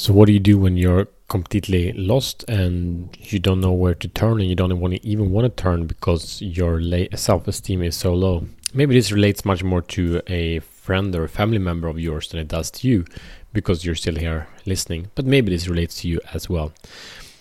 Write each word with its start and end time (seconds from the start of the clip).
So, 0.00 0.14
what 0.14 0.28
do 0.28 0.32
you 0.32 0.40
do 0.40 0.56
when 0.56 0.78
you're 0.78 1.08
completely 1.28 1.92
lost 1.92 2.42
and 2.48 3.14
you 3.20 3.38
don't 3.38 3.60
know 3.60 3.72
where 3.72 3.94
to 3.94 4.08
turn 4.08 4.40
and 4.40 4.48
you 4.48 4.56
don't 4.56 4.80
want 4.80 4.94
to 4.94 5.06
even 5.06 5.30
want 5.30 5.44
to 5.44 5.62
turn 5.62 5.86
because 5.86 6.40
your 6.40 6.80
self-esteem 7.14 7.82
is 7.82 7.96
so 7.96 8.14
low? 8.14 8.46
Maybe 8.72 8.94
this 8.94 9.12
relates 9.12 9.44
much 9.44 9.62
more 9.62 9.82
to 9.82 10.22
a 10.26 10.60
friend 10.60 11.14
or 11.14 11.24
a 11.24 11.28
family 11.28 11.58
member 11.58 11.86
of 11.86 12.00
yours 12.00 12.28
than 12.30 12.40
it 12.40 12.48
does 12.48 12.70
to 12.70 12.88
you 12.88 13.04
because 13.52 13.84
you're 13.84 13.94
still 13.94 14.16
here 14.16 14.48
listening. 14.64 15.10
But 15.16 15.26
maybe 15.26 15.50
this 15.50 15.68
relates 15.68 16.00
to 16.00 16.08
you 16.08 16.18
as 16.32 16.48
well. 16.48 16.72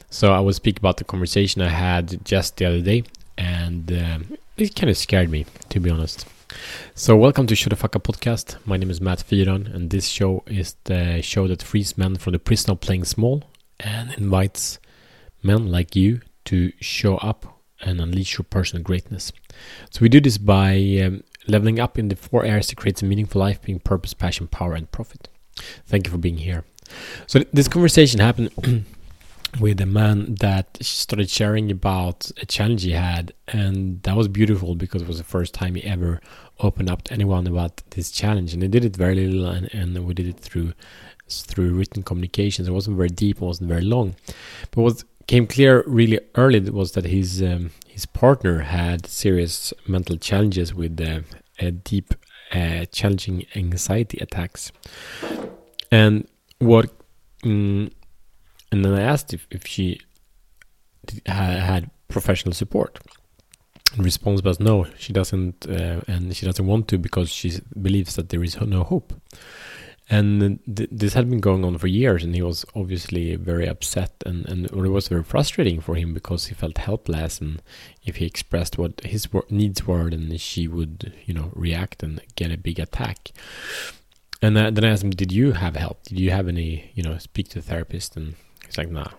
So, 0.09 0.33
I 0.33 0.41
will 0.41 0.51
speak 0.51 0.79
about 0.79 0.97
the 0.97 1.05
conversation 1.05 1.61
I 1.61 1.69
had 1.69 2.25
just 2.25 2.57
the 2.57 2.65
other 2.65 2.81
day, 2.81 3.03
and 3.37 3.89
uh, 3.89 4.19
it 4.57 4.75
kind 4.75 4.89
of 4.89 4.97
scared 4.97 5.29
me, 5.29 5.45
to 5.69 5.79
be 5.79 5.89
honest. 5.89 6.25
So, 6.95 7.15
welcome 7.15 7.47
to 7.47 7.55
Shut 7.55 7.69
the 7.69 7.75
Fuck 7.75 7.95
Up 7.95 8.03
podcast. 8.03 8.57
My 8.65 8.75
name 8.77 8.89
is 8.89 8.99
Matt 8.99 9.19
Fyron, 9.19 9.73
and 9.73 9.89
this 9.89 10.07
show 10.07 10.43
is 10.47 10.75
the 10.85 11.21
show 11.21 11.47
that 11.47 11.61
frees 11.61 11.97
men 11.97 12.17
from 12.17 12.33
the 12.33 12.39
prison 12.39 12.71
of 12.71 12.81
playing 12.81 13.05
small 13.05 13.43
and 13.79 14.13
invites 14.15 14.79
men 15.43 15.71
like 15.71 15.95
you 15.95 16.21
to 16.45 16.71
show 16.79 17.17
up 17.17 17.61
and 17.81 18.01
unleash 18.01 18.37
your 18.37 18.45
personal 18.49 18.83
greatness. 18.83 19.31
So, 19.91 19.99
we 20.01 20.09
do 20.09 20.19
this 20.19 20.37
by 20.37 20.75
um, 21.03 21.23
leveling 21.47 21.79
up 21.79 21.99
in 21.99 22.07
the 22.07 22.15
four 22.15 22.43
areas 22.43 22.67
to 22.67 22.75
create 22.75 23.01
a 23.01 23.05
meaningful 23.05 23.39
life 23.39 23.61
being 23.61 23.79
purpose, 23.79 24.13
passion, 24.13 24.47
power, 24.47 24.73
and 24.73 24.91
profit. 24.91 25.29
Thank 25.85 26.07
you 26.07 26.11
for 26.11 26.17
being 26.17 26.37
here. 26.37 26.65
So, 27.27 27.43
this 27.53 27.67
conversation 27.67 28.19
happened. 28.19 28.85
with 29.59 29.81
a 29.81 29.85
man 29.85 30.35
that 30.35 30.77
started 30.81 31.29
sharing 31.29 31.71
about 31.71 32.31
a 32.41 32.45
challenge 32.45 32.83
he 32.83 32.91
had 32.91 33.33
and 33.47 34.03
that 34.03 34.15
was 34.15 34.27
beautiful 34.27 34.75
because 34.75 35.01
it 35.01 35.07
was 35.07 35.17
the 35.17 35.23
first 35.23 35.53
time 35.53 35.75
he 35.75 35.83
ever 35.83 36.21
opened 36.59 36.89
up 36.89 37.03
to 37.03 37.13
anyone 37.13 37.47
about 37.47 37.81
this 37.91 38.11
challenge. 38.11 38.53
And 38.53 38.61
he 38.61 38.67
did 38.67 38.85
it 38.85 38.95
very 38.95 39.15
little 39.15 39.47
and, 39.47 39.73
and 39.73 40.05
we 40.05 40.13
did 40.13 40.27
it 40.27 40.39
through 40.39 40.73
through 41.27 41.75
written 41.75 42.03
communications. 42.03 42.67
It 42.67 42.71
wasn't 42.71 42.97
very 42.97 43.09
deep 43.09 43.37
it 43.37 43.45
wasn't 43.45 43.69
very 43.69 43.83
long. 43.83 44.15
But 44.71 44.81
what 44.81 45.03
came 45.27 45.45
clear 45.45 45.83
really 45.85 46.19
early 46.35 46.59
was 46.59 46.93
that 46.93 47.05
his 47.05 47.41
um, 47.41 47.71
his 47.87 48.05
partner 48.05 48.59
had 48.59 49.05
serious 49.05 49.73
mental 49.87 50.17
challenges 50.17 50.73
with 50.73 50.99
uh, 50.99 51.21
a 51.59 51.71
deep 51.71 52.13
uh, 52.51 52.85
challenging 52.85 53.45
anxiety 53.55 54.17
attacks. 54.19 54.71
And 55.91 56.27
what 56.59 56.91
mm, 57.43 57.91
and 58.71 58.85
then 58.85 58.93
I 58.93 59.01
asked 59.01 59.33
if, 59.33 59.47
if 59.51 59.65
she 59.65 60.01
had 61.25 61.89
professional 62.07 62.53
support. 62.53 62.99
And 63.93 64.05
response 64.05 64.43
was 64.43 64.59
no, 64.59 64.85
she 64.97 65.13
doesn't, 65.13 65.65
uh, 65.67 66.01
and 66.07 66.35
she 66.35 66.45
doesn't 66.45 66.65
want 66.65 66.87
to 66.89 66.97
because 66.97 67.29
she 67.29 67.53
believes 67.81 68.15
that 68.15 68.29
there 68.29 68.43
is 68.43 68.59
no 68.61 68.83
hope. 68.83 69.13
And 70.11 70.59
th- 70.75 70.89
this 70.91 71.13
had 71.13 71.29
been 71.29 71.39
going 71.39 71.63
on 71.63 71.77
for 71.77 71.87
years, 71.87 72.23
and 72.23 72.33
he 72.33 72.41
was 72.41 72.65
obviously 72.75 73.35
very 73.35 73.67
upset, 73.67 74.11
and, 74.25 74.47
and 74.47 74.65
it 74.65 74.73
was 74.73 75.07
very 75.07 75.23
frustrating 75.23 75.81
for 75.81 75.95
him 75.95 76.15
because 76.15 76.47
he 76.47 76.55
felt 76.55 76.79
helpless. 76.79 77.39
And 77.39 77.61
if 78.03 78.15
he 78.15 78.25
expressed 78.25 78.77
what 78.77 79.01
his 79.01 79.27
needs 79.49 79.85
were, 79.85 80.09
then 80.09 80.35
she 80.37 80.67
would, 80.67 81.13
you 81.25 81.33
know, 81.35 81.51
react 81.53 82.01
and 82.01 82.21
get 82.35 82.51
a 82.51 82.57
big 82.57 82.79
attack. 82.79 83.31
And 84.41 84.57
uh, 84.57 84.71
then 84.71 84.83
I 84.83 84.89
asked 84.89 85.03
him, 85.03 85.11
"Did 85.11 85.31
you 85.31 85.51
have 85.51 85.75
help? 85.75 86.03
Did 86.03 86.19
you 86.19 86.31
have 86.31 86.47
any, 86.47 86.91
you 86.95 87.03
know, 87.03 87.17
speak 87.19 87.49
to 87.49 87.59
a 87.59 87.61
therapist?" 87.61 88.15
And 88.17 88.35
He's 88.69 88.77
like, 88.77 88.91
nah, 88.91 89.09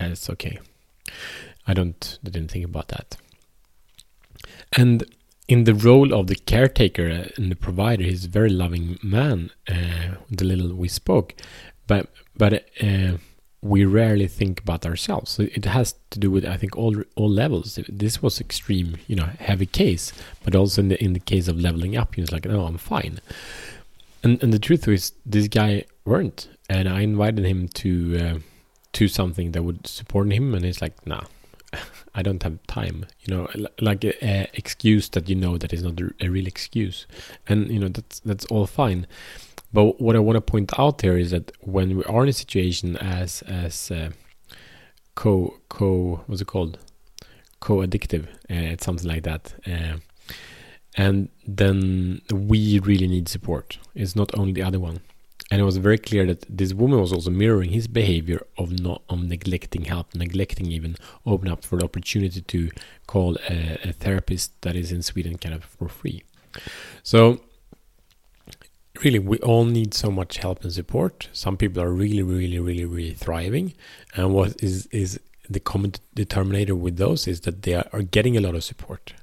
it's 0.00 0.30
okay. 0.30 0.58
I 1.66 1.74
don't 1.74 2.18
didn't 2.24 2.50
think 2.50 2.64
about 2.64 2.88
that. 2.88 3.18
And 4.72 5.04
in 5.48 5.64
the 5.64 5.74
role 5.74 6.14
of 6.14 6.28
the 6.28 6.34
caretaker 6.34 7.28
and 7.36 7.50
the 7.50 7.56
provider, 7.56 8.04
he's 8.04 8.24
a 8.24 8.28
very 8.30 8.48
loving 8.48 8.98
man. 9.02 9.50
Uh, 9.68 10.14
the 10.30 10.46
little 10.46 10.74
we 10.74 10.88
spoke, 10.88 11.34
but 11.86 12.08
but 12.34 12.66
uh, 12.82 13.18
we 13.60 13.84
rarely 13.84 14.28
think 14.28 14.60
about 14.60 14.86
ourselves. 14.86 15.30
So 15.30 15.42
it 15.42 15.66
has 15.66 15.94
to 16.12 16.18
do 16.18 16.30
with 16.30 16.46
I 16.46 16.56
think 16.56 16.74
all 16.74 17.02
all 17.16 17.28
levels. 17.28 17.78
This 17.86 18.22
was 18.22 18.40
extreme, 18.40 18.96
you 19.06 19.16
know, 19.16 19.28
heavy 19.38 19.66
case, 19.66 20.14
but 20.42 20.54
also 20.54 20.80
in 20.80 20.88
the 20.88 21.04
in 21.04 21.12
the 21.12 21.20
case 21.20 21.48
of 21.48 21.60
leveling 21.60 21.98
up, 21.98 22.14
he 22.14 22.22
was 22.22 22.32
like, 22.32 22.46
no, 22.46 22.64
I'm 22.64 22.78
fine. 22.78 23.20
And 24.22 24.42
and 24.42 24.54
the 24.54 24.58
truth 24.58 24.88
is, 24.88 25.12
this 25.26 25.48
guy 25.48 25.84
weren't, 26.06 26.48
and 26.70 26.88
I 26.88 27.02
invited 27.02 27.44
him 27.44 27.68
to. 27.68 28.18
Uh, 28.18 28.38
to 28.96 29.08
something 29.08 29.52
that 29.52 29.62
would 29.62 29.86
support 29.86 30.32
him 30.32 30.54
and 30.54 30.64
he's 30.64 30.80
like 30.80 31.06
nah 31.06 31.24
i 32.14 32.22
don't 32.22 32.42
have 32.42 32.58
time 32.66 33.04
you 33.22 33.34
know 33.34 33.46
like 33.80 34.02
a, 34.04 34.12
a 34.24 34.48
excuse 34.54 35.10
that 35.10 35.28
you 35.28 35.34
know 35.34 35.58
that 35.58 35.72
is 35.72 35.82
not 35.82 36.00
a 36.20 36.28
real 36.28 36.46
excuse. 36.46 37.06
And 37.46 37.70
you 37.70 37.78
know 37.78 37.88
that's 37.88 38.20
that's 38.20 38.46
all 38.46 38.66
fine. 38.66 39.06
But 39.72 40.00
what 40.00 40.16
i 40.16 40.18
want 40.18 40.36
to 40.36 40.40
point 40.40 40.78
out 40.78 40.98
there 40.98 41.18
is 41.18 41.30
that 41.32 41.52
when 41.60 41.96
we 41.96 42.04
are 42.04 42.22
in 42.22 42.28
a 42.28 42.32
situation 42.32 42.96
as 42.96 43.42
as 43.42 43.90
uh, 43.90 44.10
co 45.14 45.58
co 45.68 46.22
what's 46.26 46.40
it 46.40 46.46
called? 46.46 46.78
Co-addictive 47.58 48.26
uh, 48.50 48.72
it's 48.72 48.84
something 48.84 49.08
like 49.08 49.24
that 49.24 49.54
uh, 49.66 49.96
and 50.96 51.30
then 51.46 52.20
we 52.30 52.78
really 52.80 53.08
need 53.08 53.28
support. 53.28 53.78
It's 53.94 54.14
not 54.14 54.38
only 54.38 54.52
the 54.52 54.62
other 54.62 54.78
one 54.78 55.00
and 55.50 55.60
it 55.60 55.64
was 55.64 55.76
very 55.76 55.98
clear 55.98 56.26
that 56.26 56.44
this 56.48 56.74
woman 56.74 57.00
was 57.00 57.12
also 57.12 57.30
mirroring 57.30 57.70
his 57.70 57.86
behavior 57.86 58.44
of 58.58 58.80
not 58.80 59.02
of 59.08 59.22
neglecting 59.22 59.84
help, 59.84 60.14
neglecting 60.14 60.72
even 60.72 60.96
open 61.24 61.48
up 61.48 61.64
for 61.64 61.78
the 61.78 61.84
opportunity 61.84 62.40
to 62.40 62.70
call 63.06 63.36
a, 63.48 63.78
a 63.84 63.92
therapist 63.92 64.60
that 64.62 64.74
is 64.74 64.90
in 64.90 65.02
Sweden 65.02 65.38
kind 65.38 65.54
of 65.54 65.64
for 65.64 65.88
free. 65.88 66.24
So 67.04 67.40
really 69.04 69.20
we 69.20 69.38
all 69.38 69.64
need 69.64 69.94
so 69.94 70.10
much 70.10 70.38
help 70.38 70.64
and 70.64 70.72
support. 70.72 71.28
Some 71.32 71.56
people 71.56 71.80
are 71.80 71.92
really 71.92 72.22
really 72.22 72.58
really 72.58 72.84
really 72.84 73.14
thriving. 73.14 73.74
And 74.16 74.34
what 74.34 74.60
is 74.62 74.86
is 74.86 75.20
the 75.48 75.60
common 75.60 75.92
determinator 76.16 76.76
with 76.76 76.96
those 76.96 77.28
is 77.28 77.42
that 77.42 77.62
they 77.62 77.74
are 77.74 78.02
getting 78.02 78.36
a 78.36 78.40
lot 78.40 78.56
of 78.56 78.64
support 78.64 79.14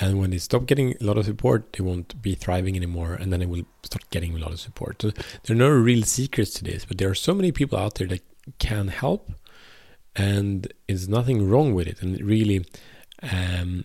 and 0.00 0.18
when 0.18 0.30
they 0.30 0.38
stop 0.38 0.66
getting 0.66 0.94
a 1.00 1.04
lot 1.04 1.18
of 1.18 1.26
support, 1.26 1.72
they 1.72 1.84
won't 1.84 2.20
be 2.20 2.34
thriving 2.34 2.76
anymore, 2.76 3.14
and 3.14 3.32
then 3.32 3.40
they 3.40 3.46
will 3.46 3.64
start 3.84 4.08
getting 4.10 4.34
a 4.34 4.38
lot 4.38 4.52
of 4.52 4.60
support. 4.60 5.00
So 5.02 5.10
there 5.10 5.54
are 5.54 5.58
no 5.58 5.68
real 5.68 6.02
secrets 6.02 6.52
to 6.54 6.64
this, 6.64 6.84
but 6.84 6.98
there 6.98 7.08
are 7.08 7.14
so 7.14 7.34
many 7.34 7.52
people 7.52 7.78
out 7.78 7.94
there 7.94 8.08
that 8.08 8.22
can 8.58 8.88
help, 8.88 9.32
and 10.16 10.72
there's 10.88 11.08
nothing 11.08 11.48
wrong 11.48 11.74
with 11.74 11.86
it. 11.86 12.02
And 12.02 12.16
it 12.16 12.24
really 12.24 12.66
um, 13.22 13.84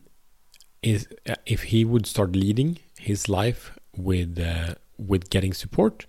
is 0.82 1.08
if 1.46 1.64
he 1.64 1.86
would 1.86 2.08
start 2.08 2.32
leading 2.32 2.80
his 3.00 3.30
life 3.30 3.78
with 3.96 4.40
uh, 4.40 4.76
with 4.98 5.30
getting 5.30 5.54
support, 5.54 6.08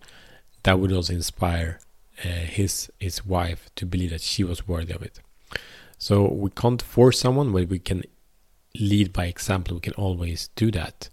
that 0.63 0.79
would 0.79 0.93
also 0.93 1.13
inspire 1.13 1.79
uh, 2.25 2.29
his 2.29 2.91
his 2.99 3.27
wife 3.27 3.69
to 3.77 3.85
believe 3.85 4.11
that 4.11 4.23
she 4.23 4.45
was 4.45 4.67
worthy 4.67 4.95
of 4.95 5.03
it. 5.03 5.21
So 5.99 6.27
we 6.27 6.49
can't 6.51 6.81
force 6.81 7.21
someone, 7.21 7.53
but 7.53 7.69
we 7.69 7.79
can 7.79 8.05
lead 8.79 9.13
by 9.13 9.27
example. 9.27 9.77
We 9.77 9.81
can 9.81 9.95
always 9.95 10.49
do 10.57 10.71
that. 10.73 11.09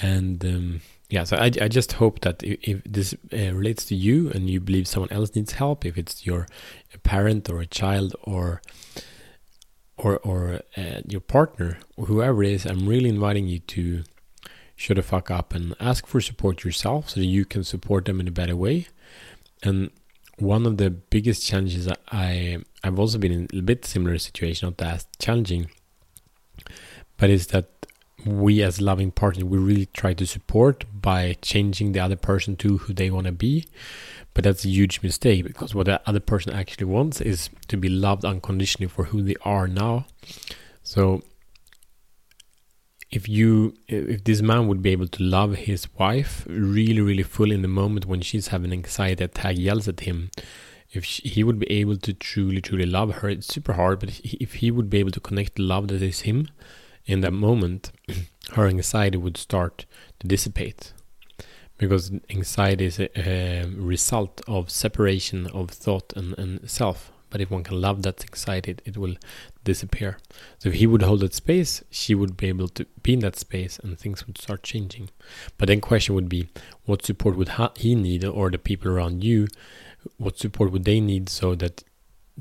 And 0.00 0.44
um, 0.44 0.80
yeah, 1.10 1.24
so 1.24 1.36
I, 1.36 1.50
I 1.60 1.68
just 1.68 1.92
hope 1.94 2.20
that 2.20 2.42
if, 2.42 2.58
if 2.62 2.84
this 2.84 3.14
uh, 3.32 3.52
relates 3.54 3.84
to 3.86 3.94
you 3.94 4.30
and 4.30 4.48
you 4.48 4.60
believe 4.60 4.88
someone 4.88 5.12
else 5.12 5.34
needs 5.34 5.52
help, 5.52 5.84
if 5.84 5.98
it's 5.98 6.26
your 6.26 6.46
parent 7.02 7.50
or 7.50 7.60
a 7.60 7.66
child 7.66 8.16
or 8.22 8.62
or 9.98 10.18
or 10.20 10.60
uh, 10.76 11.02
your 11.06 11.20
partner, 11.20 11.78
or 11.96 12.06
whoever 12.06 12.42
it 12.42 12.52
is, 12.52 12.66
I'm 12.66 12.88
really 12.88 13.10
inviting 13.10 13.46
you 13.46 13.58
to 13.58 14.04
shut 14.74 14.96
the 14.96 15.02
fuck 15.02 15.30
up 15.30 15.54
and 15.54 15.74
ask 15.78 16.06
for 16.06 16.20
support 16.20 16.64
yourself 16.64 17.10
so 17.10 17.20
that 17.20 17.26
you 17.26 17.44
can 17.44 17.62
support 17.62 18.06
them 18.06 18.18
in 18.18 18.26
a 18.26 18.32
better 18.32 18.56
way. 18.56 18.88
And 19.62 19.90
one 20.38 20.66
of 20.66 20.78
the 20.78 20.90
biggest 20.90 21.46
challenges 21.46 21.88
I 22.10 22.58
I've 22.82 22.98
also 22.98 23.18
been 23.18 23.32
in 23.32 23.58
a 23.58 23.62
bit 23.62 23.84
similar 23.84 24.18
situation, 24.18 24.66
not 24.66 24.78
that 24.78 25.06
challenging, 25.18 25.70
but 27.16 27.30
is 27.30 27.48
that 27.48 27.68
we 28.24 28.62
as 28.62 28.80
loving 28.80 29.10
partner 29.10 29.44
we 29.44 29.58
really 29.58 29.86
try 29.86 30.14
to 30.14 30.26
support 30.26 30.84
by 30.94 31.36
changing 31.42 31.92
the 31.92 32.00
other 32.00 32.16
person 32.16 32.56
to 32.56 32.78
who 32.78 32.92
they 32.92 33.10
want 33.10 33.26
to 33.26 33.32
be. 33.32 33.66
But 34.34 34.44
that's 34.44 34.64
a 34.64 34.68
huge 34.68 35.02
mistake 35.02 35.44
because 35.44 35.74
what 35.74 35.86
the 35.86 36.00
other 36.06 36.20
person 36.20 36.52
actually 36.52 36.86
wants 36.86 37.20
is 37.20 37.50
to 37.68 37.76
be 37.76 37.88
loved 37.88 38.24
unconditionally 38.24 38.88
for 38.88 39.04
who 39.04 39.22
they 39.22 39.36
are 39.44 39.68
now. 39.68 40.06
So 40.82 41.22
if 43.10 43.28
you 43.28 43.74
if 43.88 44.24
this 44.24 44.40
man 44.40 44.68
would 44.68 44.82
be 44.82 44.90
able 44.90 45.06
to 45.06 45.22
love 45.22 45.54
his 45.54 45.86
wife 45.98 46.46
really 46.48 47.02
really 47.02 47.22
full 47.22 47.52
in 47.52 47.60
the 47.60 47.68
moment 47.68 48.06
when 48.06 48.22
she's 48.22 48.48
having 48.48 48.72
anxiety 48.72 49.22
attack 49.22 49.56
yells 49.58 49.86
at 49.86 50.00
him 50.00 50.30
if 50.92 51.04
he 51.04 51.42
would 51.42 51.58
be 51.58 51.70
able 51.70 51.96
to 51.96 52.12
truly 52.12 52.60
truly 52.60 52.86
love 52.86 53.16
her 53.16 53.28
it's 53.28 53.46
super 53.46 53.72
hard 53.72 53.98
but 53.98 54.20
if 54.22 54.54
he 54.54 54.70
would 54.70 54.90
be 54.90 54.98
able 54.98 55.10
to 55.10 55.20
connect 55.20 55.56
the 55.56 55.62
love 55.62 55.88
that 55.88 56.02
is 56.02 56.20
him 56.20 56.48
in 57.06 57.20
that 57.20 57.32
moment, 57.32 57.92
her 58.52 58.66
anxiety 58.66 59.18
would 59.18 59.36
start 59.36 59.86
to 60.20 60.26
dissipate. 60.26 60.92
Because 61.78 62.12
anxiety 62.30 62.84
is 62.84 63.00
a, 63.00 63.08
a 63.18 63.66
result 63.66 64.40
of 64.46 64.70
separation 64.70 65.48
of 65.48 65.70
thought 65.70 66.12
and, 66.14 66.38
and 66.38 66.70
self. 66.70 67.10
But 67.28 67.40
if 67.40 67.50
one 67.50 67.64
can 67.64 67.80
love 67.80 68.02
that 68.02 68.22
anxiety, 68.22 68.72
it, 68.72 68.82
it 68.84 68.96
will 68.98 69.16
disappear. 69.64 70.18
So 70.58 70.68
if 70.68 70.76
he 70.76 70.86
would 70.86 71.02
hold 71.02 71.20
that 71.20 71.34
space, 71.34 71.82
she 71.90 72.14
would 72.14 72.36
be 72.36 72.48
able 72.48 72.68
to 72.68 72.86
be 73.02 73.14
in 73.14 73.20
that 73.20 73.38
space 73.38 73.78
and 73.78 73.98
things 73.98 74.26
would 74.26 74.38
start 74.38 74.62
changing. 74.62 75.08
But 75.56 75.68
then 75.68 75.80
question 75.80 76.14
would 76.14 76.28
be, 76.28 76.50
what 76.84 77.04
support 77.04 77.36
would 77.36 77.50
he 77.76 77.94
need 77.94 78.24
or 78.24 78.50
the 78.50 78.58
people 78.58 78.92
around 78.92 79.24
you 79.24 79.48
what 80.16 80.38
support 80.38 80.72
would 80.72 80.84
they 80.84 81.00
need 81.00 81.28
so 81.28 81.54
that 81.54 81.84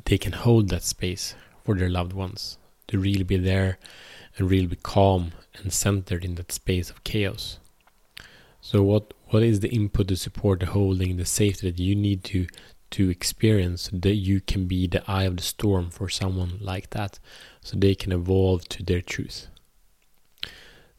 they 0.05 0.17
can 0.17 0.33
hold 0.33 0.69
that 0.69 0.83
space 0.83 1.35
for 1.63 1.75
their 1.75 1.89
loved 1.89 2.13
ones 2.13 2.57
to 2.87 2.99
really 2.99 3.23
be 3.23 3.37
there 3.37 3.77
and 4.37 4.49
really 4.49 4.67
be 4.67 4.75
calm 4.75 5.31
and 5.57 5.73
centered 5.73 6.23
in 6.23 6.35
that 6.35 6.51
space 6.51 6.89
of 6.89 7.03
chaos. 7.03 7.59
So 8.61 8.83
what 8.83 9.13
what 9.29 9.43
is 9.43 9.61
the 9.61 9.69
input, 9.69 10.07
the 10.07 10.15
support, 10.15 10.59
the 10.59 10.67
holding, 10.67 11.17
the 11.17 11.25
safety 11.25 11.69
that 11.69 11.79
you 11.79 11.95
need 11.95 12.23
to 12.25 12.47
to 12.91 13.09
experience 13.09 13.83
so 13.83 13.97
that 13.97 14.15
you 14.15 14.41
can 14.41 14.65
be 14.65 14.85
the 14.85 15.09
eye 15.09 15.23
of 15.23 15.37
the 15.37 15.43
storm 15.43 15.89
for 15.89 16.09
someone 16.09 16.57
like 16.59 16.89
that 16.89 17.19
so 17.61 17.77
they 17.77 17.95
can 17.95 18.11
evolve 18.11 18.67
to 18.67 18.83
their 18.83 19.01
truth. 19.01 19.47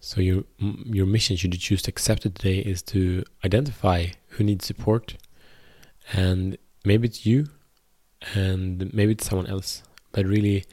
So 0.01 0.21
your 0.21 0.45
your 0.59 1.07
mission 1.07 1.37
should 1.37 1.55
you 1.55 1.61
choose 1.61 1.83
to 1.83 1.91
accept 1.91 2.27
it 2.27 2.35
today 2.35 2.59
is 2.59 2.83
to 2.95 3.25
identify 3.45 4.07
who 4.31 4.45
needs 4.45 4.67
support 4.67 5.17
and 6.13 6.57
maybe 6.85 7.09
it's 7.09 7.25
you 7.27 7.49
and 8.35 8.93
maybe 8.93 9.13
it's 9.13 9.29
someone 9.29 9.47
else. 9.47 9.83
But 10.13 10.27
really 10.27 10.65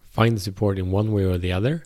find 0.00 0.36
the 0.36 0.40
support 0.40 0.78
in 0.78 0.90
one 0.90 1.12
way 1.12 1.24
or 1.24 1.38
the 1.38 1.52
other. 1.52 1.84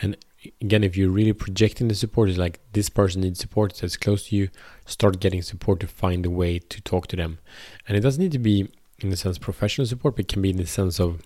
And 0.00 0.16
again 0.62 0.84
if 0.84 0.96
you're 0.96 1.10
really 1.10 1.32
projecting 1.32 1.88
the 1.88 1.94
support 1.94 2.28
is 2.28 2.38
like 2.38 2.60
this 2.72 2.88
person 2.88 3.20
needs 3.20 3.38
support 3.38 3.74
that's 3.74 3.96
close 3.96 4.28
to 4.28 4.36
you 4.36 4.48
start 4.86 5.20
getting 5.20 5.42
support 5.42 5.80
to 5.80 5.86
find 5.86 6.24
a 6.24 6.30
way 6.30 6.58
to 6.58 6.80
talk 6.80 7.06
to 7.08 7.16
them. 7.16 7.38
And 7.86 7.96
it 7.96 8.00
doesn't 8.00 8.22
need 8.22 8.32
to 8.32 8.38
be 8.38 8.68
in 9.00 9.10
the 9.10 9.16
sense 9.16 9.38
professional 9.38 9.86
support 9.86 10.16
but 10.16 10.24
it 10.24 10.28
can 10.28 10.42
be 10.42 10.50
in 10.50 10.56
the 10.56 10.66
sense 10.66 10.98
of 10.98 11.22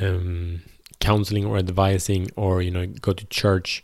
um, 0.00 0.62
counseling 1.00 1.44
or 1.44 1.56
advising 1.56 2.30
or 2.36 2.62
you 2.62 2.70
know 2.70 2.86
go 2.86 3.12
to 3.12 3.24
church 3.26 3.82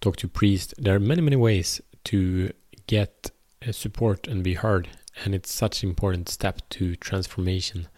talk 0.00 0.16
to 0.16 0.28
priest. 0.28 0.74
There 0.78 0.94
are 0.94 1.00
many 1.00 1.22
many 1.22 1.36
ways 1.36 1.80
to 2.04 2.52
get 2.86 3.30
support 3.70 4.26
and 4.26 4.42
be 4.42 4.54
heard 4.54 4.88
and 5.24 5.34
it's 5.34 5.52
such 5.52 5.82
an 5.82 5.90
important 5.90 6.28
step 6.28 6.60
to 6.70 6.96
transformation. 6.96 7.88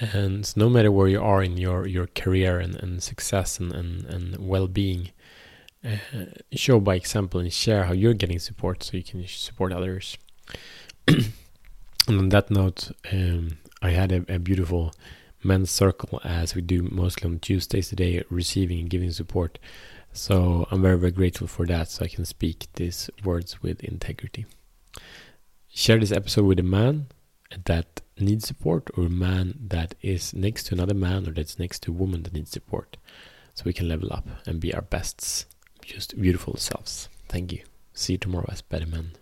And 0.00 0.54
no 0.56 0.68
matter 0.68 0.90
where 0.90 1.08
you 1.08 1.22
are 1.22 1.42
in 1.42 1.56
your, 1.56 1.86
your 1.86 2.06
career 2.06 2.58
and, 2.58 2.74
and 2.76 3.02
success 3.02 3.58
and, 3.58 3.72
and, 3.72 4.04
and 4.04 4.48
well-being 4.48 5.10
uh, 5.84 5.96
show 6.52 6.80
by 6.80 6.94
example 6.94 7.40
and 7.40 7.52
share 7.52 7.84
how 7.84 7.92
you're 7.92 8.14
getting 8.14 8.38
support 8.38 8.82
so 8.82 8.96
you 8.96 9.02
can 9.02 9.26
support 9.26 9.72
others. 9.72 10.16
And 12.08 12.20
on 12.20 12.28
that 12.28 12.52
note 12.52 12.92
um, 13.12 13.58
i 13.82 13.90
had 13.90 14.12
a, 14.12 14.24
a, 14.32 14.38
beautiful 14.38 14.94
men's 15.42 15.72
circle 15.72 16.20
as 16.22 16.54
we 16.54 16.62
do 16.62 16.82
mostly 16.82 17.28
on 17.28 17.40
tuesdays 17.40 17.88
today 17.88 18.22
receiving 18.30 18.78
and 18.78 18.90
giving 18.90 19.10
support. 19.10 19.58
So 20.12 20.68
i'm 20.70 20.82
very 20.82 20.98
very 20.98 21.10
grateful 21.10 21.48
for 21.48 21.66
that 21.66 21.88
so 21.90 22.04
i 22.04 22.08
can 22.08 22.24
speak 22.24 22.68
these 22.74 23.10
words 23.24 23.60
with 23.60 23.82
integrity 23.82 24.46
share 25.68 25.98
this 25.98 26.12
episode 26.12 26.44
with 26.46 26.58
a 26.58 26.62
man 26.62 27.06
that 27.64 28.00
needs 28.18 28.46
support 28.46 28.90
or 28.96 29.06
a 29.06 29.10
man 29.10 29.54
that 29.68 29.94
is 30.02 30.34
next 30.34 30.66
to 30.66 30.74
another 30.74 30.94
man 30.94 31.28
or 31.28 31.32
that's 31.32 31.58
next 31.58 31.82
to 31.82 31.90
a 31.90 31.94
woman 31.94 32.22
that 32.22 32.32
needs 32.32 32.50
support 32.50 32.96
so 33.54 33.62
we 33.64 33.72
can 33.72 33.88
level 33.88 34.12
up 34.12 34.26
and 34.46 34.60
be 34.60 34.74
our 34.74 34.82
best 34.82 35.46
just 35.82 36.20
beautiful 36.20 36.56
selves. 36.56 37.08
Thank 37.28 37.52
you. 37.52 37.62
See 37.92 38.14
you 38.14 38.18
tomorrow 38.18 38.48
as 38.50 38.62
better 38.62 38.86
men 38.86 39.12